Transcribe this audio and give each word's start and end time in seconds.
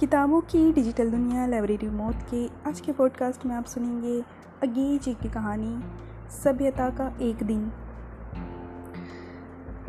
किताबों 0.00 0.40
की 0.40 0.72
डिजिटल 0.72 1.10
दुनिया, 1.10 1.46
लाइब्रेरी 1.46 1.88
मौत 1.88 2.16
के 2.30 2.46
आज 2.46 2.80
के 2.80 2.92
पॉडकास्ट 2.92 3.46
में 3.46 3.56
आप 3.56 3.64
सुनेंगे 3.64 4.24
अगे 4.62 4.98
जी 4.98 5.14
की 5.14 5.28
कहानी, 5.28 5.80
सभ्यता 6.44 6.90
का 6.90 7.18
एक 7.20 7.42
दिन। 7.42 7.72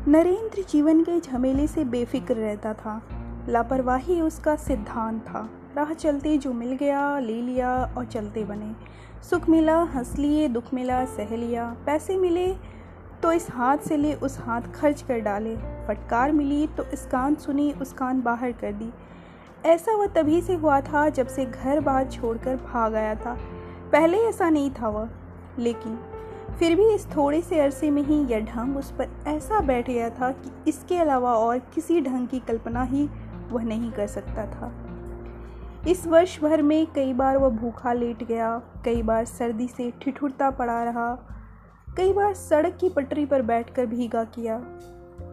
नरेंद्र 0.08 0.64
जीवन 0.70 1.04
के 1.04 1.20
झमेले 1.20 1.68
से 1.68 1.86
बेफिक्र 1.86 2.36
रहता 2.36 2.74
था। 2.74 3.02
लापरवाही 3.50 4.22
उसका 4.22 4.56
सिद्धांत 4.56 5.22
था। 5.22 5.50
राह 5.76 5.94
चलते 5.94 6.38
जो 6.38 6.54
मिल 6.54 6.72
गया, 6.72 7.20
ले 7.20 7.42
लिया 7.42 7.94
और 7.98 8.06
चलते 8.06 8.44
बने। 8.44 8.76
सुख 9.30 9.50
मिला, 9.50 9.82
हंस 9.82 10.16
लिए, 10.16 10.48
दुख 10.48 10.74
मिला, 10.74 11.06
सह 11.06 11.36
लिया। 11.36 11.76
पैसे 11.86 12.18
मिले 12.18 12.56
तो 13.24 13.32
इस 13.32 13.48
हाथ 13.52 13.78
से 13.78 13.98
ले, 13.98 14.14
उस 14.14 14.40
हाथ 14.40 14.62
खर्च 14.62 15.02
कर 15.02 15.20
डाले। 15.20 15.56
फटकार 15.58 16.32
मिली 16.32 16.68
तो 16.68 16.84
इस 16.84 17.06
कान 17.06 17.36
सुनी, 17.36 17.72
उस 17.72 17.94
कान 17.94 18.22
बाहर 18.22 18.52
कर 18.52 18.74
दी। 18.74 18.92
ऐसा 19.66 19.96
वह 19.96 20.08
तभी 20.08 20.42
से 20.42 20.54
हुआ 20.54 20.82
था 20.82 21.08
जब 21.10 21.28
से 21.28 21.46
घर 21.46 21.80
बार 21.80 22.08
छोड़कर 22.08 22.56
भाग 22.56 22.96
आया 22.96 23.16
था। 23.16 23.38
पहले 23.92 24.18
ऐसा 24.18 24.50
नहीं 24.50 24.72
था 24.72 24.90
वह, 24.90 25.10
लेकिन 25.60 26.00
फिर 26.60 26.76
भी 26.76 26.90
इस 26.90 27.06
थोड़े 27.08 27.42
से 27.42 27.60
अरसे 27.60 27.92
में 27.92 28.02
ही 28.02 28.24
यह 28.26 28.40
ढंग 28.40 28.78
उस 28.78 28.92
पर 28.92 29.10
ऐसा 29.28 29.60
बैठ 29.60 29.90
गया 29.90 30.10
था 30.10 30.32
कि 30.32 30.52
इसके 30.68 30.98
अलावा 30.98 31.34
और 31.34 31.60
किसी 31.60 32.02
ढंग 32.02 32.28
की 32.28 32.40
कल्पना 32.40 32.84
ही 32.84 33.10
वह 33.52 33.64
नहीं 33.64 33.92
कर 33.92 34.08
सकता 34.08 34.46
था। 34.46 34.72
इस 35.88 36.08
वर्ष 36.08 36.40
भर 36.42 36.62
में 36.62 36.88
कई 36.96 37.14
बार 37.14 37.38
वह 37.38 37.50
भूखा 37.50 37.94
लेट 37.94 38.24
गया, 38.24 38.62
कई 38.86 39.02
बार 39.02 39.26
सर्दी 39.26 39.68
से 39.68 39.92
ठिठुरता 40.02 40.50
पड़ा 40.52 40.84
रहा, 40.84 41.12
कई 41.98 42.14
बार 42.14 42.34
सड़क 42.34 42.78
की 42.82 42.90
पटरी 42.90 43.26
पर 43.26 43.42
बैठकर 43.42 43.86
भीगा 43.86 44.24
किया। 44.24 44.62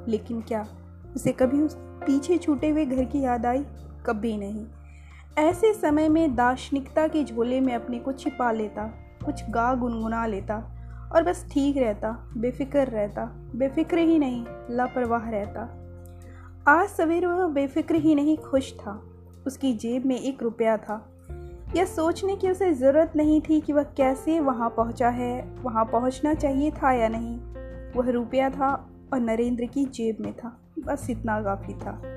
लेकिन 0.08 0.40
क्या 0.40 0.66
उसे 1.14 1.32
कभी 1.32 1.60
उस 1.62 1.76
पीछे 1.78 2.38
छूटे 2.38 2.70
हुए 2.70 2.84
घर 2.86 3.04
की 3.04 3.20
याद 3.20 3.46
आई? 3.46 3.64
कभी 4.06 4.36
नहीं। 4.36 4.66
ऐसे 5.38 5.74
समय 5.74 6.08
में 6.08 6.34
दार्शनिकता 6.34 7.08
के 7.08 7.24
झोले 7.24 7.60
में 7.60 7.74
अपने 7.74 7.98
को 7.98 8.12
छिपा 8.12 8.52
लेता, 8.52 8.82
कुछ 9.24 9.50
गा 9.50 9.74
गुनगुना 9.74 10.26
लेता 10.26 10.70
और 11.14 11.22
बस 11.22 11.46
ठीक 11.52 11.76
रहता, 11.76 12.32
बेफिक्र 12.36 12.78
रहता। 12.78 13.24
बेफिक्र 13.54 13.98
ही 13.98 14.18
नहीं, 14.18 14.44
लापरवाह 14.70 15.30
रहता। 15.30 15.60
आज 16.68 16.88
सवेरे 16.88 17.26
वह 17.26 17.46
बेफिक्र 17.48 17.94
ही 17.94 18.14
नहीं, 18.14 18.36
खुश 18.36 18.72
था। 18.72 19.02
उसकी 19.46 19.74
जेब 19.74 20.06
में 20.06 20.20
एक 20.20 20.42
रुपया 20.42 20.76
था। 20.76 21.10
यह 21.76 21.84
सोचने 21.84 22.36
की 22.36 22.50
उसे 22.50 22.72
ज़रूरत 22.72 23.12
नहीं 23.16 23.40
थी 23.40 23.60
कि 23.60 23.72
वह 23.72 23.82
कैसे 23.82 24.40
वहाँ 24.40 24.70
पहुँचा 24.70 25.08
है, 25.08 25.54
वहाँ 25.62 25.84
पहुँचना 25.84 26.34
चाहिए 26.34 26.70
था 26.70 26.92
या 26.92 27.08
नहीं। 27.08 27.38
वह 27.96 28.10
रुपया 28.10 28.50
था 28.50 28.90
और 29.12 29.20
नरेंद्र 29.20 29.64
की 29.64 29.84
जेब 29.84 30.16
में 30.20 30.32
था। 30.32 30.60
बस 30.78 31.10
इतना 31.10 31.42
काफ़ी 31.42 31.74
था। 31.74 32.13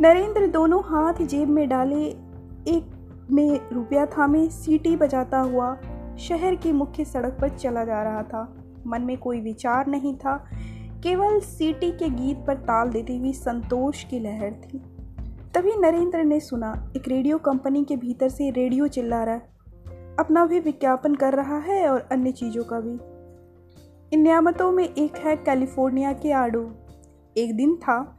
नरेंद्र 0.00 0.46
दोनों 0.46 0.82
हाथ 0.84 1.14
जेब 1.14 1.48
में 1.48 1.68
डाले। 1.68 2.04
एक 2.68 3.08
में 3.30 3.60
रुपया 3.72 4.06
थामे, 4.06 4.48
सीटी 4.48 4.96
बजाता 4.96 5.40
हुआ 5.40 5.78
शहर 6.18 6.54
की 6.54 6.72
मुख्य 6.72 7.04
सड़क 7.04 7.36
पर 7.40 7.48
चला 7.48 7.84
जा 7.84 8.02
रहा 8.02 8.22
था। 8.22 8.56
मन 8.86 9.02
में 9.02 9.18
कोई 9.18 9.40
विचार 9.40 9.86
नहीं 9.86 10.16
था। 10.16 10.46
केवल 11.02 11.40
सीटी 11.40 11.90
के 11.90 12.08
गीत 12.08 12.36
पर 12.46 12.54
ताल 12.54 12.88
देती 12.88 13.18
हुई 13.18 13.32
संतोष 13.32 14.04
की 14.04 14.18
लहर 14.18 14.52
थी। 14.52 14.78
तभी 15.54 15.72
नरेंद्र 15.78 16.24
ने 16.24 16.40
सुना, 16.40 16.92
एक 16.96 17.08
रेडियो 17.08 17.38
कंपनी 17.38 17.84
के 17.84 17.96
भीतर 17.96 18.28
से 18.28 18.50
रेडियो 18.50 18.86
चिल्ला 18.86 19.24
रहा 19.24 19.34
है। 19.34 19.48
अपना 20.18 20.46
भी 20.46 20.60
विज्ञापन 20.60 21.14
कर 21.14 21.34
रहा 21.34 21.58
है 21.58 21.88
और 21.88 22.08
अन्य 22.12 22.32
चीज़ों 22.32 22.64
का 22.64 22.80
भी। 22.80 22.98
इन 24.12 24.22
नियामतों 24.22 24.72
में 24.72 24.84
एक 24.84 25.16
है 25.16 25.36
कैलिफ़ोर्निया 25.36 26.12
के 26.12 26.32
आड़ू। 26.32 26.70
एक 27.36 27.56
दिन 27.56 27.76
था 27.76 28.15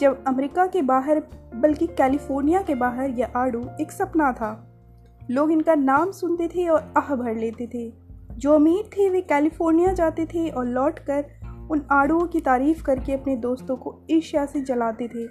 जब 0.00 0.24
अमेरिका 0.26 0.66
के 0.66 0.82
बाहर, 0.82 1.22
बल्कि 1.54 1.86
कैलिफ़ोर्निया 1.86 2.62
के 2.62 2.74
बाहर 2.74 3.10
यह 3.10 3.32
आड़ू 3.36 3.68
एक 3.80 3.92
सपना 3.92 4.32
था। 4.32 4.72
लोग 5.30 5.52
इनका 5.52 5.74
नाम 5.74 6.10
सुनते 6.10 6.48
थे 6.48 6.68
और 6.68 6.94
आह 6.96 7.14
भर 7.14 7.34
लेते 7.34 7.66
थे। 7.66 7.92
जो 8.32 8.52
अमीर 8.52 8.84
थे, 8.86 9.10
वे 9.10 9.20
कैलिफ़ोर्निया 9.20 9.92
जाते 9.92 10.26
थे 10.26 10.48
और 10.48 10.66
लौट 10.66 10.98
कर 10.98 11.26
उन 11.70 11.82
आड़ुओं 11.90 12.26
की 12.26 12.40
तारीफ़ 12.40 12.82
करके 12.82 13.12
अपने 13.12 13.36
दोस्तों 13.36 13.76
को 13.76 14.06
ईर्ष्या 14.10 14.46
से 14.46 14.60
जलाते 14.60 15.08
थे, 15.08 15.26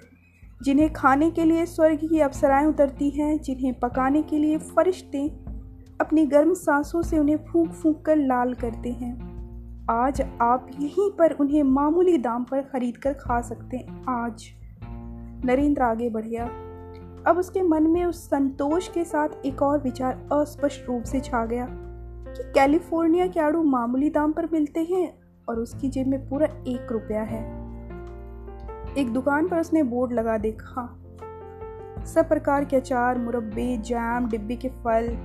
जिन्हें 0.62 0.92
खाने 0.92 1.30
के 1.30 1.44
लिए 1.44 1.66
स्वर्ग 1.66 1.96
की 1.96 2.20
अप्सराएँ 2.20 2.66
उतरती 2.66 3.10
हैं, 3.10 3.38
जिन्हें 3.38 3.74
पकाने 3.74 4.22
के 4.22 4.38
लिए 4.38 4.58
फरिश्ते 4.58 5.28
अपनी 6.00 6.26
गर्म 6.26 6.54
सांसों 6.54 7.02
से 7.02 7.18
उन्हें 7.18 7.36
फूंक 7.36 7.72
फूंक 7.72 8.04
कर 8.04 8.16
लाल 8.16 8.54
करते 8.54 8.90
हैं। 8.90 9.35
आज 9.90 10.22
आप 10.40 10.66
यहीं 10.78 11.10
पर 11.10 11.32
उन्हें 11.32 11.62
मामूली 11.62 12.18
दाम 12.18 12.44
पर 12.44 12.62
खरीद 12.62 12.96
कर 12.96 13.12
खा 13.12 13.40
सकते 13.40 13.76
हैं। 13.76 14.04
आज। 14.08 14.46
नरेंद्र 15.44 15.82
आगे 15.82 16.10
बढ़ 16.10 16.26
गया 16.26 16.44
अब 17.26 17.36
उसके 17.38 17.62
मन 17.62 17.82
में 17.82 18.04
उस 18.04 18.26
संतोष 18.26 18.88
के 18.88 19.04
साथ 19.04 19.28
एक 19.46 19.62
और 19.62 19.82
विचार 19.82 20.28
अस्पष्ट 20.32 20.88
रूप 20.88 21.02
से 21.02 21.20
छा 21.20 21.46
गया 21.46 21.66
कि 22.28 22.52
कैलिफ़ोर्निया 22.54 23.26
के 23.26 23.40
आड़ू 23.40 23.62
मामूली 23.62 24.10
दाम 24.10 24.32
पर 24.32 24.46
मिलते 24.52 24.80
हैं 24.80 25.18
और 25.48 25.58
उसकी 25.58 25.88
जेब 25.88 26.06
में 26.06 26.28
पूरा 26.28 26.46
एक 26.46 26.92
रुपया 26.92 27.22
है। 27.22 27.44
एक 28.98 29.12
दुकान 29.12 29.48
पर 29.48 29.58
उसने 29.60 29.82
बोर्ड 29.82 30.12
लगा 30.12 30.38
देखा। 30.38 30.98
सब 32.06 32.28
प्रकार 32.28 32.64
के 32.64 32.76
अचार, 32.76 33.18
मुरब्बे, 33.18 33.76
जैम, 33.76 34.28
डिब्बे 34.28 34.56
के 34.56 34.68
फल 34.68 35.16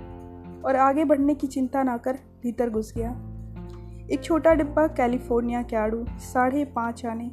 और 0.65 0.75
आगे 0.75 1.05
बढ़ने 1.05 1.35
की 1.35 1.47
चिंता 1.47 1.83
ना 1.83 1.97
कर, 1.97 2.13
भीतर 2.13 2.69
घुस 2.69 2.93
गया। 2.97 3.30
एक 4.11 4.23
छोटा 4.23 4.53
डिब्बा 4.53 4.87
कैलिफ़ोर्निया 4.87 5.61
के 5.61 5.75
आड़ू, 5.75 6.05
साढ़े 6.19 6.65
पाँच 6.65 7.05
आने। 7.05 7.31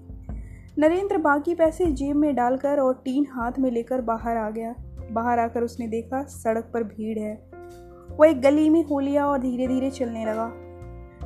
नरेंद्र 0.78 1.18
बाकी 1.18 1.54
पैसे 1.54 1.86
जेब 1.86 2.16
में 2.16 2.34
डालकर 2.34 2.80
और 2.80 3.02
टीन 3.04 3.26
हाथ 3.30 3.52
में 3.58 3.70
लेकर 3.70 4.00
बाहर 4.00 4.36
आ 4.36 4.50
गया। 4.50 4.74
बाहर 5.12 5.38
आकर 5.38 5.62
उसने 5.62 5.86
देखा, 5.86 6.22
सड़क 6.22 6.70
पर 6.74 6.82
भीड़ 6.82 7.18
है। 7.18 7.34
वो 8.10 8.24
एक 8.24 8.40
गली 8.40 8.70
में 8.70 8.84
हो 8.84 9.00
लिया 9.00 9.26
और 9.26 9.38
धीरे 9.38 9.66
धीरे 9.66 9.90
चलने 9.90 10.24
लगा। 10.26 10.52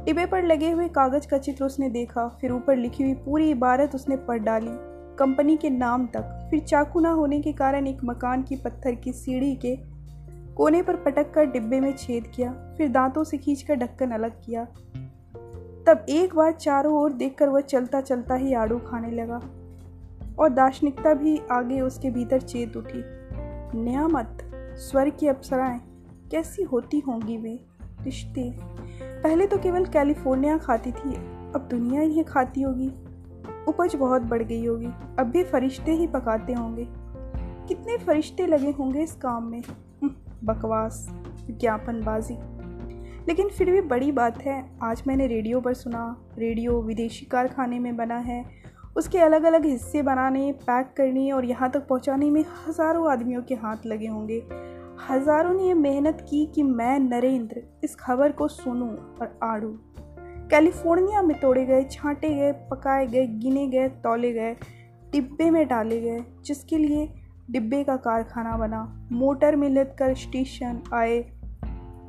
डिब्बे 0.04 0.26
पर 0.26 0.42
लगे 0.42 0.70
हुए 0.70 0.88
कागज़ 0.88 1.28
का 1.28 1.38
चित्र 1.38 1.64
उसने 1.64 1.88
देखा, 1.88 2.28
फिर 2.40 2.52
ऊपर 2.52 2.76
लिखी 2.76 3.04
हुई 3.04 3.14
पूरी 3.14 3.50
इबारत 3.50 3.94
उसने 3.94 4.16
पढ़ 4.16 4.38
डाली। 4.38 4.70
कंपनी 5.19 5.56
के 5.56 5.70
नाम 5.70 6.06
तक, 6.06 6.48
फिर 6.50 6.60
चाकू 6.60 7.00
ना 7.00 7.10
होने 7.10 7.40
के 7.40 7.52
कारण 7.52 7.86
एक 7.86 8.04
मकान 8.04 8.42
की 8.42 8.56
पत्थर 8.56 8.94
की 8.94 9.12
सीढ़ी 9.12 9.54
के 9.56 9.76
कोने 10.54 10.82
पर 10.82 10.96
पटक 10.96 11.32
कर 11.34 11.46
डिब्बे 11.46 11.80
में 11.80 11.92
छेद 11.96 12.26
किया, 12.26 12.52
फिर 12.78 12.88
दांतों 12.88 13.24
से 13.24 13.38
खींचकर 13.38 13.74
ढक्कन 13.74 14.10
अलग 14.10 14.40
किया। 14.46 14.66
तब 15.87 16.06
एक 16.09 16.34
बार 16.34 16.53
चारों 16.53 16.94
ओर 16.94 17.12
देखकर 17.12 17.48
वह 17.48 17.60
चलता 17.60 18.00
चलता 18.00 18.34
ही 18.34 18.54
आड़ू 18.54 18.78
खाने 18.78 19.10
लगा 19.10 19.41
और 20.38 20.48
दार्शनिकता 20.48 21.15
भी 21.15 21.41
आगे 21.53 21.81
उसके 21.81 22.10
भीतर 22.10 22.41
चेत 22.41 22.76
उठी। 22.76 23.03
नियामत 23.81 24.38
स्वर 24.54 25.10
की 25.10 25.26
अप्सराएँ 25.26 25.81
कैसी 26.31 26.62
होती 26.62 26.98
होंगी 26.98 27.37
वे 27.37 27.65
रिश्ते? 28.03 28.54
पहले 29.03 29.47
तो 29.47 29.59
केवल 29.59 29.84
कैलिफ़ोर्निया 29.84 30.59
खाती 30.59 30.93
थी 30.93 31.15
अब 31.54 31.69
दुनिया 31.70 32.03
इन्हें 32.03 32.25
खाती 32.25 32.62
होगी। 32.62 32.93
उपज 33.69 33.97
बहुत 33.97 34.22
बढ़ 34.22 34.43
गई 34.43 34.66
होगी 34.66 34.88
अब 35.19 35.22
भी 35.22 35.44
फरिश्ते 35.44 35.93
ही 35.93 36.06
पकाते 36.06 36.53
होंगे। 36.53 36.88
कितने 37.69 37.97
फरिश्ते 37.99 38.47
लगे 38.47 38.70
होंगे 38.70 39.03
इस 39.03 39.14
काम 39.14 39.44
में? 39.44 39.62
हम्म, 40.03 40.10
बकवास 40.44 41.10
विज्ञापनबाजी। 41.47 42.34
लेकिन 43.28 43.49
फिर 43.49 43.71
भी 43.71 43.81
बड़ी 43.81 44.12
बात 44.12 44.43
है, 44.43 44.65
आज 44.83 45.03
मैंने 45.06 45.27
रेडियो 45.27 45.60
पर 45.60 45.75
सुना, 45.75 46.25
रेडियो 46.38 46.81
विदेशी 46.83 47.27
कारखाने 47.27 47.78
में 47.78 47.97
बना 47.97 48.16
है, 48.16 48.44
उसके 48.97 49.19
अलग 49.19 49.44
अलग 49.44 49.66
हिस्से 49.66 50.03
बनाने, 50.03 50.53
पैक 50.53 50.93
करने 50.97 51.31
और 51.32 51.44
यहाँ 51.44 51.71
तक 51.71 51.87
पहुँचाने 51.88 52.31
में 52.31 52.44
हज़ारों 52.66 53.11
आदमियों 53.12 53.43
के 53.43 53.55
हाथ 53.55 53.87
लगे 53.87 54.06
होंगे। 54.06 54.43
हज़ारों 55.11 55.55
ने 55.55 55.62
यह 55.62 55.75
मेहनत 55.75 56.27
की 56.31 56.44
कि 56.47 56.62
मैं 56.62 56.99
नरेंद्र 56.99 57.62
इस 57.84 57.97
खबर 57.97 58.32
को 58.32 58.49
सुनूं 58.49 58.91
और 58.91 59.38
आड़ूँ। 59.43 59.75
कैलिफ़ोर्निया 60.50 61.22
में 61.22 61.41
तोड़े 61.41 61.65
गए, 61.66 61.84
छांटे 61.84 62.34
गए, 62.34 62.53
पकाए 62.53 63.06
गए, 63.06 63.27
गिने 63.27 63.66
गए, 63.69 63.88
तोले 63.88 64.32
गए, 64.32 64.56
डिब्बे 65.12 65.50
में 65.50 65.69
डाले 65.69 66.00
गए, 66.00 66.25
जिसके 66.44 66.79
लिए 66.79 67.08
डिब्बे 67.50 67.85
का 67.85 67.96
कारखाना 67.96 68.56
बना। 68.56 69.08
मोटर 69.12 69.56
में 69.56 69.69
लद 69.69 69.96
कर 69.99 70.14
स्टेशन 70.14 70.82
आए 70.94 71.19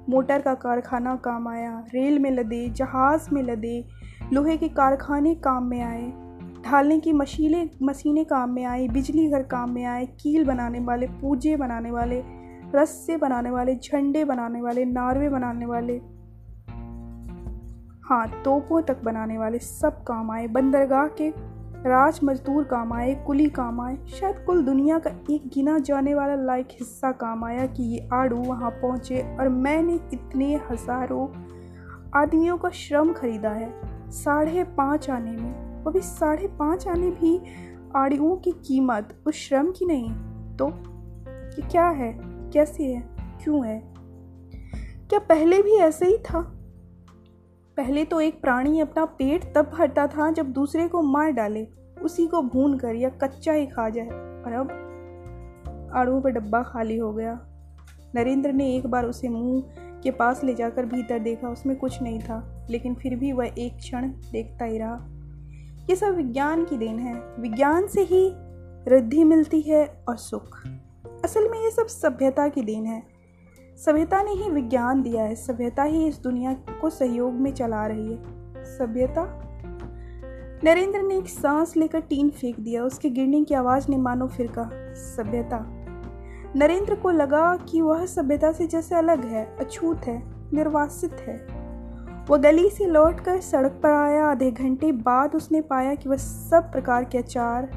मोटर 0.10 0.42
का 0.42 0.54
कारखाना 0.54 1.16
काम 1.16 1.48
आया। 1.48 1.84
रेल 1.94 2.20
में 2.20 2.32
लदे, 2.32 2.70
जहाज़ 2.70 3.30
में 3.34 3.44
लदे, 3.44 3.86
लोहे 4.34 4.58
के 4.58 4.68
कारखाने 4.68 5.36
काम 5.36 5.64
में 5.64 5.82
आए। 5.82 6.14
ढालने 6.66 7.00
की 7.00 7.14
मशीनें 7.14 7.70
मशीनें 7.84 8.26
काम 8.26 8.50
में 8.50 8.66
आई, 8.66 8.88
बिजली 8.88 9.30
घर 9.30 9.44
काम 9.44 9.72
में 9.72 9.86
आए, 9.86 10.06
कील 10.06 10.46
बनाने 10.46 10.80
वाले, 10.80 11.08
पूजे 11.08 11.56
बनाने 11.56 11.92
वाले, 11.92 12.24
रस्से 12.76 13.18
बनाने 13.18 13.50
वाले, 13.50 13.76
झंडे 13.76 14.26
बनाने 14.26 14.62
वाले, 14.62 14.86
नारवे 14.86 15.30
बनाने 15.30 15.66
वाले। 15.66 16.02
हाँ 18.10 18.42
तोपों 18.46 18.82
तक 18.82 19.04
बनाने 19.04 19.38
वाले 19.38 19.60
सब 19.60 20.04
काम 20.04 20.32
आए। 20.32 20.48
बंदरगाह 20.48 21.08
के 21.08 21.53
राज 21.86 22.20
मजदूर 22.24 22.64
काम 22.64 22.94
आए, 22.94 23.14
कुली 23.28 23.50
काम 23.50 23.82
आए, 23.82 23.98
शायद 24.08 24.38
कुल 24.46 24.64
दुनिया 24.64 25.00
का 25.00 25.10
एक 25.32 25.50
गिना 25.54 25.78
जाने 25.80 26.14
वाला 26.16 26.36
लायक 26.36 26.68
हिस्सा 26.72 27.12
काम 27.12 27.44
आया 27.44 27.66
कि 27.66 27.84
ये 27.84 28.10
आड़ू 28.14 28.38
वहाँ 28.38 28.70
पहुँचे 28.72 29.38
और 29.40 29.50
मैंने 29.50 29.94
इतने 30.14 30.56
हज़ारों 30.72 31.28
आदमियों 32.16 32.58
का 32.58 32.70
श्रम 32.70 33.14
खरीदा 33.14 33.50
है। 33.50 33.72
साढ़े 34.12 34.64
पाँच 34.64 35.10
आने 35.10 35.32
में, 35.32 35.84
वो 35.84 35.92
भी 35.92 36.02
साढ़े 36.02 36.48
पाँच 36.48 36.88
आने 36.88 37.10
भी 37.12 37.42
आड़ुओं 37.96 38.36
की 38.38 38.52
कीमत, 38.52 39.16
उस 39.28 39.36
श्रम 39.36 39.72
की 39.72 39.86
नहीं। 39.86 40.10
तो 40.58 40.70
क्या 41.72 41.88
है? 41.88 42.14
कैसे 42.24 42.84
है? 42.84 43.02
क्यों 43.44 43.66
है? 43.66 43.80
क्या 45.10 45.20
पहले 45.20 45.62
भी 45.62 45.72
ऐसे 45.72 46.06
ही 46.06 46.18
था? 46.18 46.62
पहले 47.78 48.06
तो 48.06 48.22
एक 48.22 48.42
प्राणी 48.42 48.80
अपना 48.80 49.06
पेट 49.06 49.54
तब 49.56 49.72
भरता 49.78 50.08
था 50.08 50.31
जब 50.31 50.46
दूसरे 50.46 50.88
को 50.88 51.02
मार 51.02 51.31
डाले, 51.31 51.68
उसी 52.02 52.28
को 52.28 52.42
भून 52.42 52.78
कर 52.78 52.96
या 52.96 53.10
कच्चा 53.10 53.54
ही 53.54 53.66
खा 53.66 53.90
जाए। 53.90 54.08
और 54.08 54.54
अब 54.54 54.70
आड़ू 55.96 56.22
का 56.22 56.30
डब्बा 56.30 56.64
खाली 56.64 56.98
हो 56.98 57.14
गया। 57.14 57.48
नरेंद्र 58.16 58.52
ने 58.52 58.75
एक 58.75 58.88
बार 58.88 59.06
उसे 59.06 59.30
मुँह 59.30 59.64
के 60.04 60.12
पास 60.12 60.44
ले 60.44 60.54
जाकर 60.54 60.86
भीतर 60.86 61.20
देखा, 61.20 61.50
उसमें 61.50 61.78
कुछ 61.78 62.02
नहीं 62.02 62.20
था, 62.20 62.68
लेकिन 62.70 62.96
फिर 62.96 63.16
भी 63.16 63.31
वह 63.31 63.52
एक 63.58 63.78
क्षण 63.78 64.08
देखता 64.08 64.66
ही 64.66 64.78
रहा। 64.78 65.08
ये 65.90 65.96
सब 65.96 66.16
विज्ञान 66.16 66.66
की 66.66 66.78
देन 66.78 67.00
है। 67.00 67.14
विज्ञान 67.40 67.88
से 67.88 68.02
ही 68.02 68.31
रिद्धि 68.88 69.24
मिलती 69.24 69.62
है 69.62 70.04
और 70.10 70.18
सुख। 70.18 70.68
असल 71.24 71.50
में 71.50 71.64
ये 71.64 71.72
सब 71.72 71.88
सभ्यता 71.88 72.48
की 72.48 72.62
देन 72.62 72.86
है। 72.86 73.12
सभ्यता 73.78 74.24
ने 74.24 74.31
ही 74.31 74.50
विज्ञान 74.50 75.02
दिया 75.02 75.24
है। 75.24 75.36
सभ्यता 75.36 75.84
ही 75.84 76.08
इस 76.08 76.20
दुनिया 76.20 76.54
को 76.54 76.90
सहयोग 76.90 77.34
में 77.34 77.54
चला 77.54 77.86
रही 77.86 78.14
है। 78.14 78.24
सभ्यता? 78.64 79.40
नरेंद्र 80.64 81.02
ने 81.02 81.18
एक 81.18 81.28
सांस 81.28 81.78
लेकर 81.78 82.00
टीन 82.00 82.30
फेंक 82.30 82.60
दिया। 82.60 82.84
उसके 82.84 83.10
गिरने 83.10 83.44
की 83.44 83.54
आवाज़ 83.54 83.86
ने 83.90 83.98
मानो 83.98 84.28
फिर 84.28 84.48
कहा, 84.48 84.70
सभ्यता? 84.94 85.66
नरेंद्र 86.56 86.96
को 86.96 87.10
लगा 87.10 87.56
कि 87.56 87.81
वह 87.81 88.06
सभ्यता 88.06 88.52
से 88.52 88.68
जैसे 88.68 88.96
अलग 88.96 89.25
है, 89.25 89.58
अछूत 89.60 89.98
है, 89.98 90.24
निर्वासित 90.54 91.14
है। 91.14 91.64
वह 92.30 92.38
गली 92.38 92.70
से 92.70 92.86
लौटकर 92.86 93.40
सड़क 93.42 93.72
पर 93.72 93.90
आया। 93.90 94.28
आधे 94.28 94.52
घंटे 94.52 94.92
बाद 94.92 95.36
उसने 95.36 95.62
पाया 95.62 95.96
कि 95.96 96.10
वह 96.10 96.16
सब 96.16 96.72
प्रकार 96.72 97.04
के 97.04 97.18
अचार, 97.18 97.70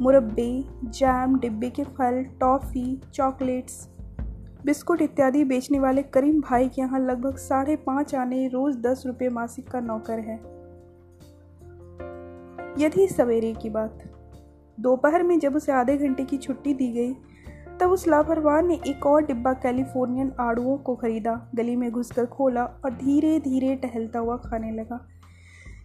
मुरब्बे, 0.00 0.64
जैम, 0.84 1.38
डिब्बे 1.38 1.70
के 1.70 1.84
फल, 1.84 2.24
टॉफ़ी, 2.40 3.00
चॉकलेट्स 3.14 3.88
बिस्कुट 4.66 5.02
इत्यादि 5.02 5.44
बेचने 5.44 5.78
वाले 5.78 6.02
करीम 6.02 6.40
भाई 6.40 6.68
के 6.68 6.80
यहाँ 6.80 7.00
लगभग 7.00 7.36
साढ़े 7.36 7.76
पाँच 7.76 8.14
आने 8.14 8.48
रोज 8.48 8.76
दस 8.76 9.02
रुपये 9.06 9.28
मासिक 9.28 9.68
का 9.68 9.80
नौकर 9.80 10.18
है। 10.18 10.36
यदि 12.78 13.08
सवेरे 13.08 13.54
की 13.54 13.70
बात। 13.70 13.98
दोपहर 14.80 15.22
में 15.22 15.38
जब 15.38 15.56
उसे 15.56 15.72
आधे 15.72 15.96
घंटे 15.96 16.24
की 16.24 16.36
छुट्टी 16.36 16.74
दी 16.74 16.92
गई, 16.92 17.14
तब 17.80 17.90
उस 17.90 18.08
लापरवाह 18.08 18.62
ने 18.62 18.80
एक 18.86 19.06
और 19.06 19.26
डिब्बा 19.26 19.52
कैलिफोर्नियन 19.52 20.32
आड़ुओं 20.40 20.78
को 20.78 20.94
खरीदा, 20.94 21.48
गली 21.54 21.76
में 21.76 21.90
घुसकर 21.90 22.26
खोला 22.26 22.64
और 22.64 22.90
धीरे 22.90 23.40
धीरे 23.40 23.76
टहलता 23.76 24.18
हुआ 24.18 24.36
खाने 24.36 24.70
लगा। 24.70 25.08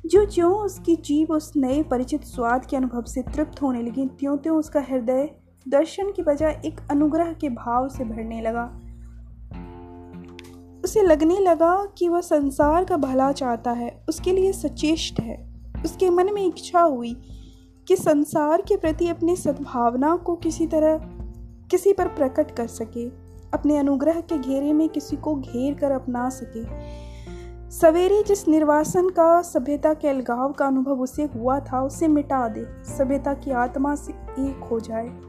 जो 0.06 0.26
ज्यों 0.26 0.56
उसकी 0.56 0.96
जीव 0.96 1.28
उस 1.32 1.54
नए 1.58 1.84
परिचित 1.84 2.24
स्वाद 2.24 2.66
के 2.66 2.78
अनुभव 2.78 3.02
से 3.02 3.22
तृप्त 3.22 3.62
होने 3.62 3.82
लगी 3.82 4.08
त्यों 4.08 4.38
त्यों 4.38 4.58
उसका 4.58 4.80
हृदय 4.80 5.30
दर्शन 5.70 6.12
की 6.12 6.22
बजाय 6.22 6.62
एक 6.66 6.82
अनुग्रह 6.92 7.34
के 7.34 7.50
भाव 7.50 7.90
से 7.90 8.04
भरने 8.04 8.42
लगा। 8.42 8.82
उसे 10.84 11.02
लगने 11.02 11.40
लगा 11.40 11.86
कि 11.98 12.10
वह 12.10 12.22
संसार 12.22 12.86
का 12.86 12.98
भला 12.98 13.32
चाहता 13.32 13.72
है, 13.72 14.06
उसके 14.10 14.32
लिए 14.32 14.52
सचेष्ट 14.52 15.20
है। 15.20 15.54
उसके 15.86 16.10
मन 16.10 16.34
में 16.34 16.46
इच्छा 16.46 16.82
हुई 16.82 17.14
कि 17.88 17.96
संसार 17.96 18.62
के 18.62 18.78
प्रति 18.78 19.10
अपनी 19.10 19.36
सद्भावना 19.36 20.16
को 20.16 20.36
किसी 20.36 20.68
तरह, 20.68 21.00
किसी 21.72 21.94
पर 21.94 22.08
प्रकट 22.08 22.52
कर 22.52 22.68
सके, 22.68 23.08
अपने 23.54 23.78
अनुग्रह 23.78 24.22
के 24.22 24.38
घेरे 24.38 24.74
में 24.74 24.90
किसी 24.90 25.16
को 25.16 25.36
घेर 25.36 25.74
कर 25.74 25.92
अपना 25.92 26.30
सके। 26.30 26.64
सवेरे 27.72 28.24
जिस 28.24 28.48
निर्वासन 28.48 29.10
का, 29.10 29.42
सभ्यता 29.42 29.94
के 29.94 30.08
अलगाव 30.08 30.52
का 30.52 30.66
अनुभव 30.66 31.02
उसे 31.02 31.24
हुआ 31.24 31.60
था, 31.60 31.82
उसे 31.82 32.08
मिटा 32.08 32.48
दे। 32.48 32.66
सभ्यता 32.98 33.34
की 33.34 33.52
आत्मा 33.52 33.96
से 33.96 34.12
एक 34.40 34.68
हो 34.72 34.80
जाए। 34.80 35.27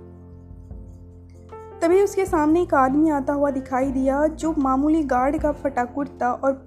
तभी 1.83 2.03
उसके 2.03 2.25
सामने 2.27 2.63
एक 2.63 2.75
आदमी 2.75 3.11
आता 3.11 3.33
हुआ 3.33 3.51
दिखाई 3.51 3.91
दिया, 3.93 4.27
जो 4.27 4.55
मामूली 4.59 5.03
गार्ड 5.03 5.41
का 5.43 5.53
फटा 5.53 5.85
कुर्ता 5.85 6.33
और 6.33 6.67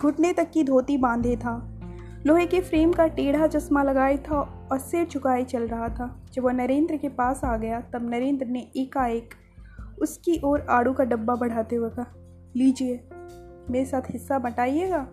घुटने 0.00 0.32
तक 0.32 0.50
की 0.50 0.64
धोती 0.64 0.96
बांधे 0.98 1.36
था। 1.36 1.74
लोहे 2.26 2.46
के 2.46 2.60
फ्रेम 2.60 2.92
का 2.92 3.06
टेढ़ा 3.06 3.46
चश्मा 3.46 3.82
लगाए 3.82 4.16
था 4.16 4.68
और 4.72 4.78
सिर 4.78 5.06
झुकाए 5.06 5.44
चल 5.44 5.66
रहा 5.68 5.88
था। 5.88 6.24
जब 6.32 6.42
वह 6.42 6.52
नरेंद्र 6.52 6.96
के 6.96 7.08
पास 7.08 7.44
आ 7.44 7.56
गया, 7.56 7.80
तब 7.80 8.10
नरेंद्र 8.10 8.46
ने 8.46 8.60
एकाएक 8.76 9.34
उसकी 10.02 10.40
ओर 10.44 10.66
आड़ू 10.70 10.92
का 10.92 11.04
डब्बा 11.04 11.34
बढ़ाते 11.34 11.76
हुए 11.76 11.90
कहा, 11.90 12.06
लीजिए, 12.56 13.08
मेरे 13.70 13.84
साथ 13.84 14.10
हिस्सा 14.10 14.38
बटाइएगा? 14.38 15.06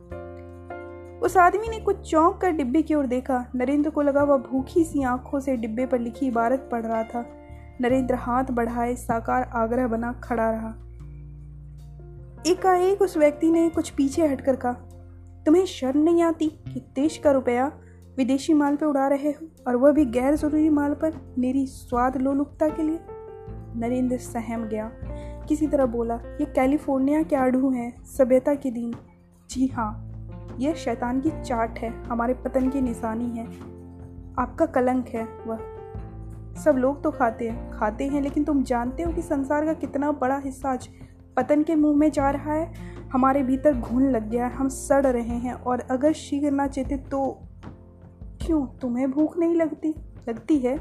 उस 1.24 1.38
आदमी 1.38 1.70
ने 1.70 1.80
कुछ 1.80 2.12
चौंक 2.12 2.38
कर 2.38 2.52
डिब्बे 2.52 2.82
की 2.82 2.94
ओर 2.96 3.06
देखा। 3.06 3.46
नरेंद्र 3.56 3.90
को 3.90 4.02
लगा 4.02 4.24
वह 4.24 4.38
भूखी 4.38 4.84
सी 4.84 5.04
आँखों 5.04 5.40
से 5.40 5.56
डिब्बे 5.58 5.86
पर 5.86 6.00
लिखी 6.00 6.28
इबारत 6.28 6.70
पढ़ 6.72 6.86
रहा 6.86 7.04
था। 7.04 7.26
नरेंद्र 7.82 8.16
हाथ 8.16 8.52
बढ़ाए, 8.52 8.96
साकार 8.96 9.44
आग्रह 9.54 9.88
बना 9.88 10.12
खड़ा 10.14 10.50
रहा। 10.52 10.74
एकाएक 12.48 13.02
उस 13.02 13.18
व्यक्ति 13.18 13.52
ने 13.52 13.70
कुछ 13.70 13.90
पीछे 13.90 14.28
हटकर 14.28 14.56
कहा, 14.56 14.74
तुम्हें 15.46 15.66
शर्म 15.66 16.00
नहीं 16.00 16.24
आती 16.24 16.48
कि 16.48 16.80
देश 16.96 17.18
का 17.18 17.32
रुपया 17.32 17.72
विदेशी 18.18 18.54
माल 18.54 18.76
पर 18.76 18.86
उड़ा 18.86 19.08
रहे 19.08 19.30
हो 19.30 19.48
और 19.68 19.76
वह 19.76 19.92
भी 19.92 20.06
गैर 20.06 20.36
ज़रूरी 20.36 20.70
माल 20.70 20.94
पर 20.94 21.14
मेरी 21.38 21.66
स्वाद 21.68 22.18
लोलुपता 22.18 22.70
के 22.70 22.84
लिए? 22.84 23.00
नरेंद्र 23.78 24.18
सहम 24.18 24.64
गया, 24.64 24.92
किसी 25.48 25.68
तरह 25.68 25.86
बोला, 25.86 26.16
ये 26.16 26.46
कैलिफ़ोर्निया 26.46 27.24
के 27.24 27.36
आड़ू 27.36 27.70
हैं, 27.72 28.04
सभ्यता 28.04 28.54
के 28.56 28.72
दिन। 28.72 28.94
जी 29.50 29.68
हाँ 29.68 30.12
यह 30.60 30.74
शैतान 30.74 31.22
की 31.22 31.30
चाट 31.44 31.80
है, 31.80 31.90
हमारे 32.04 32.34
पतन 32.34 32.70
की 32.70 32.82
निशानी 32.82 33.30
है। 33.30 33.46
आपका 34.40 34.66
कलंक 34.66 35.08
है 35.08 35.28
वह। 35.48 35.75
सब 36.64 36.78
लोग 36.78 37.02
तो 37.04 37.12
खाते 37.12 37.50
हैं 37.50 37.72
खाते 37.72 38.08
हैं, 38.08 38.22
लेकिन 38.22 38.44
तुम 38.44 38.64
जानते 38.64 39.04
हो 39.04 39.12
कि 39.14 39.22
संसार 39.22 39.66
का 39.66 39.74
कितना 39.74 40.12
बड़ा 40.12 40.38
हिस्सा 40.38 40.70
आज 40.70 40.88
पतन 41.38 41.64
के 41.64 41.76
मुँह 41.76 41.98
में 41.98 42.12
जा 42.12 42.30
रहा 42.30 42.54
है? 42.54 42.74
हमारे 43.14 43.44
भीतर 43.44 43.74
घुन 43.74 44.10
लग 44.12 44.30
गया 44.30 44.48
है, 44.48 44.54
हम 44.54 44.68
सड़ 44.70 45.06
रहे 45.08 45.22
हैं 45.22 45.54
और 45.54 45.80
अगर 45.80 46.14
शीघ्र 46.14 46.52
ना 46.52 46.68
चेते 46.68 46.98
तो 46.98 47.40
क्यों? 48.46 48.66
तुम्हें 48.82 49.12
भूख 49.12 49.38
नहीं 49.38 49.56
लगती? 49.56 49.94
लगती 50.30 50.58
है? 50.58 50.78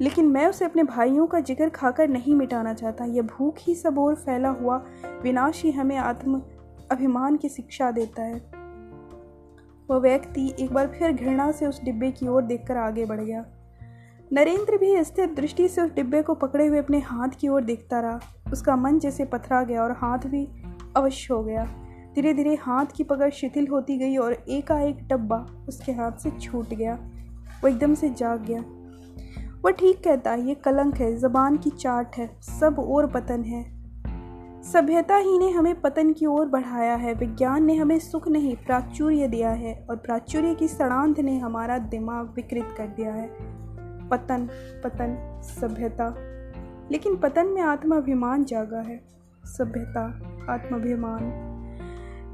लेकिन 0.00 0.26
मैं 0.26 0.46
उसे 0.46 0.64
अपने 0.64 0.82
भाइयों 0.82 1.26
का 1.26 1.40
ज़िक्र 1.40 1.68
खाकर 1.68 2.08
नहीं 2.08 2.34
मिटाना 2.34 2.74
चाहता। 2.74 3.04
यह 3.04 3.22
भूख 3.22 3.54
ही 3.58 3.74
सब 3.74 3.98
और 3.98 4.14
फैला 4.14 4.48
हुआ 4.48 4.76
विनाश 5.22 5.62
ही 5.64 5.70
हमें 5.70 5.96
आत्म 5.96 6.42
अभिमान 6.90 7.36
की 7.36 7.48
शिक्षा 7.48 7.90
देता 7.90 8.22
है। 8.22 8.40
वह 9.90 9.98
व्यक्ति 9.98 10.54
एक 10.60 10.72
बार 10.72 10.86
फिर 10.88 11.12
घृणा 11.12 11.50
से 11.50 11.66
उस 11.66 11.82
डिब्बे 11.84 12.10
की 12.10 12.28
ओर 12.28 12.42
देखकर 12.42 12.76
आगे 12.76 13.04
बढ़ 13.04 13.20
गया। 13.20 13.44
नरेंद्र 14.32 14.76
भी 14.76 15.04
स्थिर 15.04 15.34
दृष्टि 15.34 15.68
से 15.68 15.82
उस 15.82 15.90
डिब्बे 15.94 16.22
को 16.22 16.34
पकड़े 16.34 16.66
हुए 16.66 16.78
अपने 16.78 16.98
हाथ 16.98 17.28
की 17.28 17.48
ओर 17.48 17.64
देखता 17.64 18.00
रहा। 18.00 18.20
उसका 18.52 18.76
मन 18.76 18.98
जैसे 18.98 19.24
पथरा 19.24 19.62
गया 19.62 19.82
और 19.82 19.92
हाथ 19.92 20.18
भी 20.18 20.48
अवश्य 20.96 21.34
हो 21.34 21.42
गया। 21.44 21.64
धीरे 22.14 22.34
धीरे 22.34 22.54
हाथ 22.54 22.86
की 22.96 23.04
पकड़ 23.04 23.30
शिथिल 23.30 23.66
होती 23.66 23.98
गई 23.98 24.16
और 24.16 24.32
एकाएक 24.48 25.08
डब्बा 25.08 25.46
उसके 25.68 25.92
हाथ 25.92 26.12
से 26.12 26.30
छूट 26.30 26.74
गया। 26.74 26.94
वो 27.62 27.68
एकदम 27.68 27.94
से 27.94 28.10
जाग 28.10 28.44
गया। 28.44 28.64
वह 29.64 29.70
ठीक 29.70 30.04
कहता 30.04 30.30
है 30.30 30.48
ये 30.48 30.54
कलंक 30.54 30.94
है, 30.94 31.16
जबान 31.16 31.56
की 31.56 31.70
चाट 31.70 32.16
है, 32.16 32.30
सब 32.42 32.78
और 32.78 33.06
पतन 33.06 33.42
है। 33.42 33.78
सभ्यता 34.62 35.16
ही 35.16 35.38
ने 35.38 35.50
हमें 35.50 35.80
पतन 35.80 36.12
की 36.12 36.26
ओर 36.26 36.46
बढ़ाया 36.46 36.94
है। 36.94 37.14
विज्ञान 37.14 37.64
ने 37.64 37.74
हमें 37.74 37.98
सुख 37.98 38.28
नहीं, 38.28 38.56
प्राचुर्य 38.56 39.28
दिया 39.28 39.50
है 39.50 39.86
और 39.90 39.96
प्राचुर्य 39.96 40.54
की 40.54 40.68
सड़ांत 40.68 41.20
ने 41.20 41.38
हमारा 41.38 41.78
दिमाग 41.78 42.32
विकृत 42.36 42.74
कर 42.78 42.86
दिया 42.86 43.12
है। 43.12 43.67
पतन 44.10 44.48
पतन, 44.84 45.40
सभ्यता। 45.42 46.14
लेकिन 46.92 47.16
पतन 47.16 47.46
में 47.46 47.62
आत्माभिमान 47.62 48.44
जागा 48.44 48.80
है। 48.80 49.00
सभ्यता, 49.44 50.04
आत्माभिमान। 50.52 51.48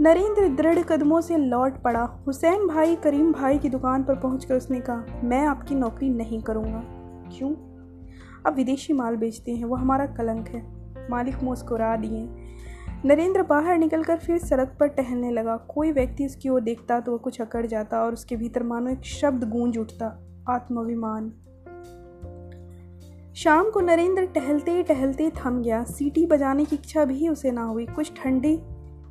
नरेंद्र 0.01 0.49
दृढ़ 0.49 0.79
कदमों 0.79 1.21
से 1.21 1.37
लौट 1.37 1.83
पड़ा। 1.83 2.03
हुसैन 2.27 2.67
भाई, 2.67 2.97
करीम 2.97 3.33
भाई 3.33 3.59
की 3.59 3.69
दुकान 3.69 4.05
पर 4.05 4.15
पहुंचकर 4.15 4.55
उसने 4.55 4.81
कहा, 4.81 5.05
मैं 5.25 5.47
आपकी 5.47 5.75
नौकरी 5.75 6.09
नहीं 6.09 6.43
करूँगा। 6.43 6.83
क्यों? 7.33 7.51
अब 8.47 8.55
विदेशी 8.55 8.93
माल 8.93 9.17
बेचते 9.17 9.53
हैं। 9.53 9.65
वो 9.65 9.77
हमारा 9.77 10.07
कलंक 10.07 10.49
है। 10.49 10.85
मालिक 11.11 11.43
मुस्कुरा 11.43 11.97
दिए। 11.97 12.29
नरेंद्र 13.05 13.43
बाहर 13.43 13.79
निकलकर 13.79 14.17
फिर 14.17 14.39
सड़क 14.39 14.77
पर 14.81 14.87
टहलने 14.87 15.31
लगा। 15.31 15.57
कोई 15.57 15.93
व्यक्ति 15.93 16.27
उसकी 16.27 16.49
ओर 16.49 16.61
देखता 16.61 17.01
तो 17.01 17.13
वह 17.13 17.19
कुछ 17.19 17.41
अकड़ 17.41 17.67
जाता 17.67 18.01
और 18.01 18.13
उसके 18.13 18.37
भीतर 18.37 18.63
मानो 18.63 18.91
एक 18.91 19.05
शब्द 19.05 19.49
गूंज 19.51 19.79
उठता, 19.79 20.27
आत्माभिमान। 20.49 21.33
शाम 23.37 23.71
को 23.71 23.81
नरेंद्र 23.81 24.27
टहलते 24.27 24.83
टहलते 24.83 25.31
थम 25.31 25.63
गया। 25.63 25.85
सीटी 25.85 26.27
बजाने 26.27 26.65
की 26.65 26.77
इच्छा 26.77 27.05
भी 27.05 27.29
उसे 27.29 27.51
ना 27.51 27.63
हुई। 27.63 27.87
कुछ 27.87 28.13
ठंडी 28.17 28.61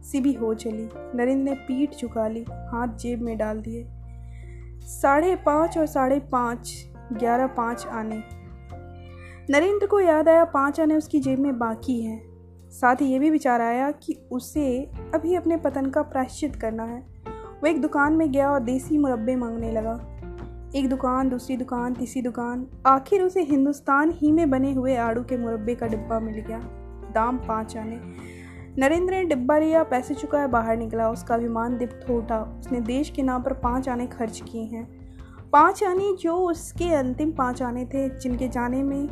सी 0.03 0.19
भी 0.19 0.33
हो 0.33 0.53
चली। 0.53 0.89
नरेंद्र 0.95 1.51
ने 1.51 1.53
पीठ 1.53 1.91
झुका 2.01 2.27
ली, 2.27 2.45
हाथ 2.49 2.87
जेब 2.87 3.21
में 3.21 3.37
डाल 3.37 3.59
दिए। 3.59 3.87
साढ़े 4.81 5.35
पाँच 5.35 5.77
और 5.77 5.85
साढ़े 5.85 6.19
पाँच, 6.19 6.91
ग्यारह 7.13 7.47
पाँच 7.47 7.87
आने। 7.87 8.23
नरेंद्र 9.49 9.87
को 9.87 9.99
याद 9.99 10.29
आया, 10.29 10.45
पाँच 10.45 10.79
आने 10.79 10.95
उसकी 10.95 11.19
जेब 11.19 11.39
में 11.39 11.59
बाकी 11.59 12.01
हैं। 12.01 12.23
साथ 12.69 12.95
ही 12.95 13.05
ये 13.05 13.19
भी 13.19 13.29
विचार 13.29 13.61
आया 13.61 13.91
कि 13.91 14.27
उसे 14.31 14.91
अभी 15.13 15.35
अपने 15.35 15.57
पतन 15.57 15.85
का 15.85 16.01
प्रायश्चित 16.01 16.55
करना 16.55 16.83
है। 16.83 16.99
वो 17.29 17.67
एक 17.67 17.81
दुकान 17.81 18.13
में 18.13 18.31
गया 18.31 18.51
और 18.51 18.59
देसी 18.59 18.97
मुरब्बे 18.97 19.35
मांगने 19.35 19.71
लगा। 19.71 20.12
एक 20.75 20.89
दुकान, 20.89 21.29
दूसरी 21.29 21.57
दुकान, 21.57 21.93
तीसरी 21.93 22.21
दुकान। 22.21 22.67
आखिर 22.85 23.21
उसे 23.21 23.41
हिंदुस्तान 23.41 24.11
ही 24.11 24.31
में 24.31 24.49
बने 24.49 24.73
हुए 24.73 24.95
आड़ू 24.95 25.23
के 25.23 25.37
मुरब्बे 25.37 25.75
का 25.75 25.87
डिब्बा 25.87 26.19
मिल 26.19 26.39
गया। 26.39 26.59
दाम 27.13 27.37
पाँच 27.37 27.77
आने। 27.77 27.99
नरेंद्र 28.77 29.13
ने 29.13 29.23
डिब्बा 29.23 29.57
लिया, 29.57 29.83
पैसे 29.83 30.13
चुकाया 30.13 30.47
बाहर 30.47 30.77
निकला। 30.77 31.09
उसका 31.09 31.35
अभिमान 31.35 31.73
हो 32.09 32.17
उठा। 32.17 32.57
उसने 32.59 32.81
देश 32.81 33.09
के 33.09 33.23
नाम 33.23 33.43
पर 33.43 33.53
पाँच 33.53 33.89
आने 33.89 34.07
खर्च 34.07 34.43
किए 34.51 34.63
हैं। 34.63 35.15
पाँच 35.51 35.83
आने 35.83 36.15
जो 36.15 36.35
उसके 36.35 36.93
अंतिम 36.93 37.31
पाँच 37.31 37.61
आने 37.61 37.85
थे, 37.85 38.19
जिनके 38.19 38.47
जाने 38.47 38.83
में 38.83 39.09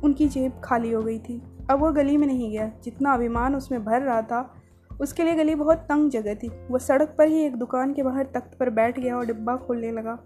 उनकी 0.00 0.28
जेब 0.28 0.52
खाली 0.64 0.92
हो 0.92 1.02
गई 1.02 1.18
थी। 1.18 1.42
अब 1.70 1.78
वह 1.78 1.90
गली 1.90 2.16
में 2.16 2.26
नहीं 2.26 2.50
गया। 2.50 2.72
जितना 2.84 3.14
अभिमान 3.14 3.56
उसमें 3.56 3.84
भर 3.84 4.02
रहा 4.02 4.22
था, 4.22 4.54
उसके 5.00 5.24
लिए 5.24 5.34
गली 5.34 5.54
बहुत 5.54 5.78
तंग 5.78 6.10
जगह 6.10 6.34
थी। 6.34 6.50
वह 6.70 6.78
सड़क 6.78 7.14
पर 7.18 7.28
ही 7.28 7.42
एक 7.42 7.56
दुकान 7.56 7.92
के 7.92 8.02
बाहर 8.02 8.24
तख्त 8.24 8.58
पर 8.58 8.70
बैठ 8.70 9.00
गया 9.00 9.16
और 9.16 9.26
डिब्बा 9.26 9.56
खोलने 9.56 9.92
लगा। 9.92 10.18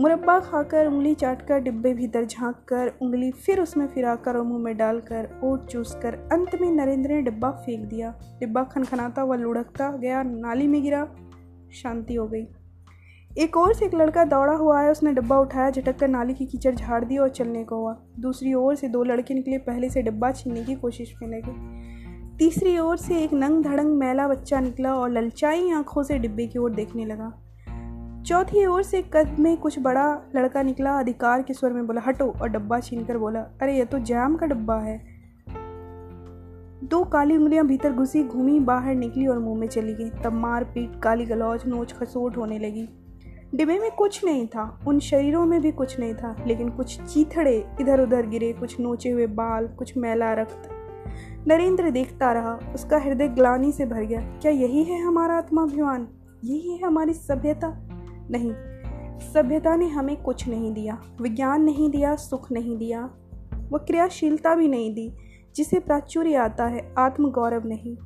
मुरब्बा 0.00 0.40
खाकर, 0.40 0.86
उंगली 0.86 1.14
चाटकर, 1.14 1.58
डिब्बे 1.58 1.94
भीतर 1.94 2.24
झाँक 2.24 2.56
कर 2.68 2.92
उंगली 3.02 3.30
फिर 3.30 3.60
उसमें 3.60 3.86
फिराकर 3.86 4.36
और 4.36 4.42
मुँह 4.42 4.58
में 4.58 4.76
डालकर, 4.76 5.40
ओट 5.44 5.66
चूस 5.66 5.94
कर 6.02 6.14
अंत 6.32 6.60
में 6.60 6.70
नरेंद्र 6.72 7.10
ने 7.10 7.22
डिब्बा 7.22 7.50
फेंक 7.50 7.88
दिया। 7.88 8.14
डिब्बा 8.40 8.62
खनखनाता 8.62 9.22
हुआ 9.22 9.36
लुढ़कता 9.36 9.96
गया, 9.96 10.22
नाली 10.22 10.68
में 10.68 10.82
गिरा, 10.82 11.08
शांति 11.72 12.14
हो 12.14 12.26
गई। 12.26 12.46
एक 13.38 13.56
ओर 13.56 13.74
से 13.74 13.84
एक 13.84 13.94
लड़का 13.94 14.24
दौड़ा 14.24 14.52
हुआ 14.52 14.80
है 14.80 14.90
उसने 14.90 15.12
डिब्बा 15.12 15.38
उठाया 15.38 15.70
झटक 15.70 15.98
कर 15.98 16.08
नाली 16.08 16.34
की 16.34 16.46
कीचड़ 16.46 16.74
झाड़ 16.74 17.04
दी 17.04 17.18
और 17.18 17.28
चलने 17.28 17.64
को 17.64 17.76
हुआ। 17.76 17.96
दूसरी 18.20 18.54
ओर 18.54 18.74
से 18.74 18.88
दो 18.88 19.04
लड़के 19.04 19.34
निकले, 19.34 19.58
पहले 19.58 19.90
से 19.90 20.02
डिब्बा 20.02 20.32
छीनने 20.32 20.64
की 20.64 20.74
कोशिश 20.74 21.14
में 21.22 21.28
लगे। 21.28 21.52
तीसरी 22.36 22.78
ओर 22.78 22.96
से 22.96 23.24
एक 23.24 23.32
नंग 23.32 23.64
धड़ंग 23.64 23.98
मैला 23.98 24.28
बच्चा 24.28 24.60
निकला 24.60 24.94
और 24.94 25.10
ललचाई 25.10 25.70
आँखों 25.70 26.02
से 26.02 26.18
डिब्बे 26.18 26.46
की 26.46 26.58
ओर 26.58 26.70
देखने 26.70 27.04
लगा। 27.04 27.47
चौथी 28.28 28.66
ओर 28.66 28.82
से 28.82 29.02
कद 29.02 29.36
में 29.38 29.56
कुछ 29.56 29.78
बड़ा 29.78 30.20
लड़का 30.36 30.62
निकला, 30.62 30.98
अधिकार 30.98 31.42
के 31.42 31.54
स्वर 31.54 31.72
में 31.72 31.86
बोला, 31.86 32.00
हटो, 32.06 32.34
और 32.42 32.48
डब्बा 32.48 32.80
छीन 32.80 33.04
कर 33.04 33.18
बोला, 33.18 33.40
अरे, 33.40 33.78
ये 33.78 33.84
तो 33.84 33.98
जैम 33.98 34.36
का 34.36 34.46
डब्बा 34.46 34.78
है। 34.78 35.04
दो 36.84 37.04
काली 37.04 37.36
उंगलियाँ 37.36 37.66
भीतर 37.66 37.92
घुसी, 37.92 38.24
घूमी, 38.24 38.60
बाहर 38.60 38.94
निकली 38.94 39.26
और 39.26 39.38
मुँह 39.38 39.60
में 39.60 39.68
चली 39.68 39.94
गई। 39.94 40.10
तब 40.10 40.32
मार 40.32 40.64
पीट 40.64 41.00
काली 41.02 41.24
गलौज, 41.26 41.66
नोच 41.66 41.92
खसोट 41.92 42.36
होने 42.36 42.58
लगी। 42.58 42.88
डिब्बे 43.54 43.78
में 43.78 43.90
कुछ 43.90 44.24
नहीं 44.24 44.46
था, 44.46 44.80
उन 44.88 44.98
शरीरों 44.98 45.46
में 45.46 45.60
भी 45.60 45.72
कुछ 45.72 46.00
नहीं 46.00 46.14
था, 46.14 46.36
लेकिन 46.46 46.68
कुछ 46.68 47.00
चीथड़े 47.00 47.66
इधर 47.80 48.00
उधर 48.00 48.26
गिरे, 48.26 48.52
कुछ 48.52 48.80
नोचे 48.80 49.10
हुए 49.10 49.26
बाल, 49.26 49.66
कुछ 49.66 49.96
मैला 49.96 50.32
रक्त। 50.32 50.68
नरेंद्र 51.48 51.90
देखता 51.90 52.32
रहा, 52.32 52.58
उसका 52.74 52.98
हृदय 52.98 53.28
ग्लानी 53.28 53.72
से 53.72 53.86
भर 53.86 54.02
गया, 54.02 54.20
क्या 54.20 54.52
यही 54.52 54.84
है 54.84 55.02
हमारा 55.02 55.34
आत्माभिमान? 55.34 56.08
यही 56.44 56.76
है 56.76 56.86
हमारी 56.86 57.12
सभ्यता? 57.12 57.87
नहीं, 58.30 58.52
सभ्यता 59.32 59.76
ने 59.76 59.88
हमें 59.88 60.22
कुछ 60.22 60.48
नहीं 60.48 60.72
दिया, 60.72 61.02
विज्ञान 61.20 61.62
नहीं 61.62 61.90
दिया, 61.90 62.14
सुख 62.16 62.52
नहीं 62.52 62.76
दिया। 62.76 63.10
वह 63.54 63.78
क्रियाशीलता 63.78 64.54
भी 64.54 64.68
नहीं 64.68 64.94
दी, 64.94 65.12
जिसे 65.56 65.80
प्राचुर्य 65.80 66.34
आता 66.34 66.64
है, 66.64 66.94
आत्मगौरव 66.98 67.62
नहीं। 67.66 67.96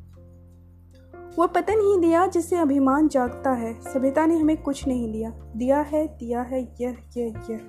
वह 1.38 1.47
पतन 1.47 1.81
ही 1.81 2.00
दिया, 2.00 2.26
जिसे 2.26 2.57
अभिमान 2.57 3.09
जागता 3.09 3.50
है। 3.50 3.81
सभ्यता 3.81 4.26
ने 4.26 4.38
हमें 4.38 4.62
कुछ 4.62 4.88
नहीं 4.88 5.12
दिया 5.12 5.31
दिया 5.57 5.81
है 5.81 6.07
दिया 6.07 6.43
है, 6.43 6.75
यह 6.81 6.97
यह 7.17 7.35
यह। 7.50 7.61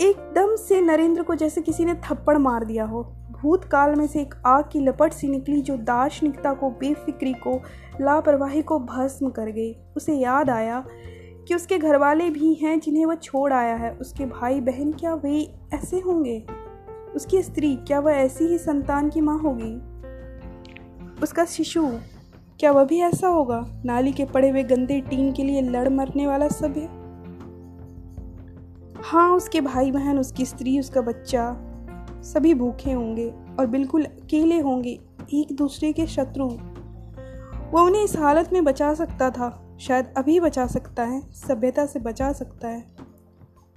एकदम 0.00 0.56
से 0.56 0.80
नरेंद्र 0.80 1.22
को 1.22 1.34
जैसे 1.34 1.60
किसी 1.60 1.84
ने 1.84 1.94
थप्पड़ 1.94 2.38
मार 2.38 2.64
दिया 2.64 2.84
हो। 2.84 3.12
भूतकाल 3.42 3.94
में 3.94 4.06
से 4.06 4.20
एक 4.20 4.34
आग 4.46 4.64
की 4.72 4.80
लपट 4.80 5.12
सी 5.12 5.28
निकली 5.28 5.62
जो 5.62 5.76
दार्शनिकता 5.76 6.52
को, 6.52 6.70
बेफिक्री 6.70 7.32
को, 7.32 7.62
लापरवाही 8.00 8.62
को 8.62 8.78
भस्म 8.78 9.30
कर 9.30 9.46
गई। 9.46 9.76
उसे 9.96 10.14
याद 10.14 10.50
आया 10.50 10.86
कि 11.48 11.54
उसके 11.54 11.78
घर 11.78 11.96
वाले 11.96 12.30
भी 12.30 12.54
हैं 12.54 12.80
जिन्हें 12.80 13.06
वह 13.06 13.14
छोड़ 13.14 13.52
आया 13.52 13.76
है। 13.76 13.92
उसके 13.92 14.26
भाई 14.26 14.60
बहन 14.60 14.92
क्या 14.92 15.14
वे 15.14 15.54
ऐसे 15.74 16.00
होंगे? 16.00 16.46
उसकी 17.16 17.42
स्त्री, 17.42 17.76
क्या 17.76 18.00
वह 18.00 18.12
ऐसी 18.12 18.44
ही 18.44 18.58
संतान 18.58 19.08
की 19.08 19.20
माँ 19.20 19.38
होगी? 19.38 19.96
उसका 21.22 21.44
शिशु, 21.44 21.88
क्या 22.60 22.72
वह 22.72 22.84
भी 22.84 23.00
ऐसा 23.00 23.28
होगा? 23.28 23.66
नाली 23.84 24.12
के 24.12 24.24
पड़े 24.24 24.50
हुए 24.50 24.62
गंदे 24.62 25.00
टीन 25.00 25.32
के 25.32 25.44
लिए 25.44 25.62
लड़ 25.62 25.88
मरने 25.88 26.26
वाला 26.26 26.48
सभ्य 26.48 26.88
हाँ? 29.02 29.30
उसके 29.30 29.60
भाई 29.60 29.90
बहन 29.90 30.18
उसकी 30.18 30.46
स्त्री, 30.46 30.80
उसका 30.80 31.00
बच्चा। 31.00 31.65
सभी 32.22 32.54
भूखे 32.54 32.92
होंगे 32.92 33.34
और 33.60 33.66
बिल्कुल 33.66 34.04
अकेले 34.04 34.60
होंगे, 34.60 35.00
एक 35.34 35.56
दूसरे 35.56 35.92
के 35.92 36.06
शत्रु 36.06 36.50
वो 37.66 37.80
उन्हें 37.80 38.04
इस 38.04 38.16
हालत 38.16 38.50
में 38.52 38.64
बचा 38.64 38.94
सकता 38.94 39.30
था, 39.30 39.76
शायद 39.80 40.14
अभी 40.16 40.40
बचा 40.40 40.66
सकता 40.66 41.04
है, 41.04 41.32
सभ्यता 41.32 41.86
से 41.86 41.98
बचा 41.98 42.32
सकता 42.32 42.68
है। 42.68 42.84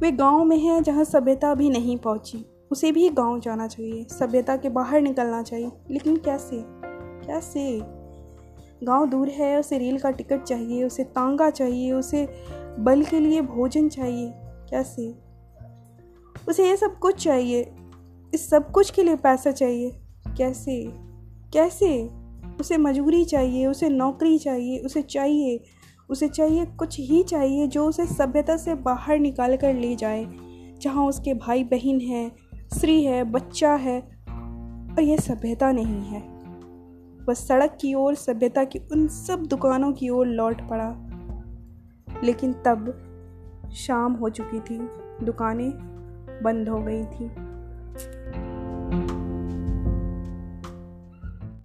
वे 0.02 0.12
गाँव 0.12 0.44
में 0.44 0.58
हैं 0.58 0.84
जहाँ 0.84 1.04
सभ्यता 1.04 1.52
अभी 1.52 1.70
नहीं 1.70 1.98
पहुँची। 1.98 2.46
उसे 2.72 2.92
भी 2.92 3.10
गाँव 3.10 3.40
जाना 3.40 3.68
चाहिए, 3.68 4.04
सभ्यता 4.04 4.58
के 4.58 4.70
बाहर 4.70 5.02
निकलना 5.02 5.44
चाहिए। 5.44 5.72
लेकिन 5.92 6.18
कैसे? 6.18 6.64
कैसे? 7.28 7.82
गाँव 8.84 9.10
दूर 9.10 9.28
है, 9.28 9.60
उसे 9.60 9.78
रेल 9.78 10.00
का 10.00 10.12
टिकट 10.12 10.44
चाहिए, 10.44 10.84
उसे 10.84 11.04
तांगा 11.04 11.50
चाहिए, 11.50 11.92
उसे 11.92 12.30
बल 12.80 13.04
के 13.04 13.20
लिए 13.20 13.42
भोजन 13.42 13.90
चाहिए। 13.90 14.34
कैसे? 14.38 15.16
उसे 16.50 16.70
ये 16.70 16.78
सब 16.78 17.00
कुछ 17.00 17.24
चाहिए। 17.24 17.72
इस 18.34 18.50
सब 18.50 18.72
कुछ 18.72 18.92
के 18.92 19.04
लिए 19.04 19.16
पैसा 19.16 19.52
चाहिए। 19.52 19.92
कैसे? 20.38 20.86
कैसे? 21.54 22.10
उसे 22.60 22.78
मजबूरी 22.78 23.26
चाहिए, 23.26 23.68
उसे 23.68 23.90
नौकरी 23.90 24.38
चाहिए, 24.38 24.80
उसे 24.80 25.02
चाहिए 25.02 25.64
उसे 26.10 26.28
चाहिए 26.28 26.66
कुछ 26.66 27.00
ही 27.00 27.24
चाहिए 27.24 27.68
जो 27.68 27.86
उसे 27.86 28.06
सभ्यता 28.06 28.58
से 28.58 28.76
बाहर 28.76 29.20
निकाल 29.20 29.58
कर 29.58 29.74
ले 29.74 29.96
जाए, 29.96 30.28
जहाँ 30.82 31.06
उसके 31.06 31.34
भाई 31.34 31.64
बहन 31.64 32.00
है, 32.00 32.32
स्त्री 32.56 33.04
है, 33.04 33.24
बच्चा 33.24 33.74
है, 33.74 34.02
और 34.92 35.02
यह 35.02 35.18
सभ्यता 35.18 35.72
नहीं 35.72 36.02
है। 36.02 36.22
वह 37.26 37.34
सड़क 37.34 37.78
की 37.82 37.94
ओर, 37.94 38.16
सभ्यता 38.16 38.64
की 38.64 38.80
उन 38.80 39.08
सब 39.08 39.46
दुकानों 39.46 39.92
की 39.92 40.10
ओर 40.10 40.28
लौट 40.28 40.62
पड़ा। 40.70 40.96
लेकिन 42.24 42.54
तब 42.54 43.04
शाम 43.74 44.14
हो 44.14 44.30
चुकी 44.30 44.60
थी, 44.60 44.78
दुकानें 45.26 45.72
बंद 46.44 46.70
हो 46.70 46.80
गई 46.82 47.04
थी। 47.04 47.49